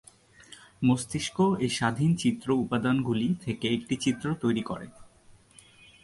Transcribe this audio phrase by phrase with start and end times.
[0.83, 4.87] মস্তিষ্ক এই স্বাধীন চিত্র উপাদানগুলি থেকে একটি চিত্র তৈরি করে।